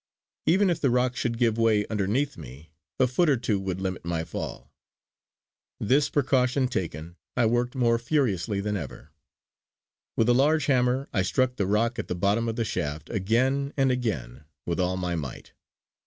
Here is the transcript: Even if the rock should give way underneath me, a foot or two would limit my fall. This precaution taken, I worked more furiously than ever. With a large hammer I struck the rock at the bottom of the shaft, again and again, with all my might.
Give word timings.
Even 0.47 0.71
if 0.71 0.81
the 0.81 0.89
rock 0.89 1.15
should 1.15 1.37
give 1.37 1.59
way 1.59 1.85
underneath 1.85 2.35
me, 2.35 2.71
a 2.99 3.05
foot 3.05 3.29
or 3.29 3.37
two 3.37 3.59
would 3.59 3.79
limit 3.79 4.03
my 4.03 4.23
fall. 4.23 4.71
This 5.79 6.09
precaution 6.09 6.67
taken, 6.69 7.17
I 7.37 7.45
worked 7.45 7.75
more 7.75 7.99
furiously 7.99 8.61
than 8.61 8.75
ever. 8.75 9.11
With 10.17 10.27
a 10.27 10.33
large 10.33 10.65
hammer 10.65 11.07
I 11.13 11.21
struck 11.21 11.55
the 11.57 11.67
rock 11.67 11.99
at 11.99 12.07
the 12.07 12.15
bottom 12.15 12.49
of 12.49 12.55
the 12.55 12.65
shaft, 12.65 13.11
again 13.11 13.73
and 13.77 13.91
again, 13.91 14.45
with 14.65 14.79
all 14.79 14.97
my 14.97 15.15
might. 15.15 15.53